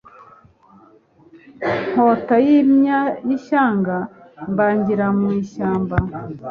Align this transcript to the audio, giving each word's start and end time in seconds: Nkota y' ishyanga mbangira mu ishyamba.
Nkota 1.89 2.35
y' 2.47 2.53
ishyanga 3.35 3.97
mbangira 4.51 5.07
mu 5.19 5.27
ishyamba. 5.41 5.97